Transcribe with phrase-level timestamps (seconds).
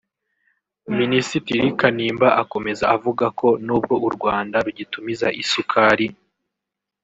[0.99, 6.07] Minisitiri Kanimba akomeza avuga ko nubwo u Rwanda rugitumiza isukari